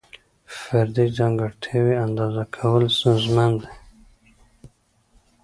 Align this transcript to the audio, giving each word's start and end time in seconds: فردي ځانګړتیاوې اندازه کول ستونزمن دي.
فردي 0.59 1.05
ځانګړتیاوې 1.17 1.95
اندازه 2.05 2.43
کول 2.55 2.83
ستونزمن 2.97 3.51
دي. 3.61 3.71